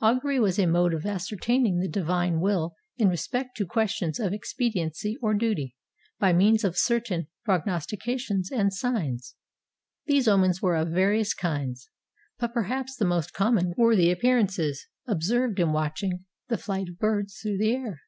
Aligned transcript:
Augury 0.00 0.40
was 0.40 0.58
a 0.58 0.66
mode 0.66 0.92
of 0.92 1.06
ascertaining 1.06 1.78
the 1.78 1.86
divine 1.86 2.40
will 2.40 2.74
in 2.96 3.08
respect 3.08 3.56
to 3.56 3.64
questions 3.64 4.18
of 4.18 4.32
expediency 4.32 5.16
or 5.22 5.32
duty, 5.32 5.76
by 6.18 6.32
means 6.32 6.64
of 6.64 6.76
certain 6.76 7.28
prognostications 7.44 8.50
and 8.50 8.72
signs. 8.72 9.36
These 10.06 10.26
omens 10.26 10.60
were 10.60 10.74
of 10.74 10.88
various 10.88 11.34
kinds, 11.34 11.88
but 12.36 12.52
perhaps 12.52 12.96
the 12.96 13.04
most 13.04 13.32
com 13.32 13.54
mon 13.54 13.72
were 13.76 13.94
the 13.94 14.10
appearances 14.10 14.88
observed 15.06 15.60
in 15.60 15.72
watching 15.72 16.24
the 16.48 16.58
flight 16.58 16.88
of 16.88 16.98
birds 16.98 17.38
through 17.40 17.58
the 17.58 17.70
air. 17.70 18.00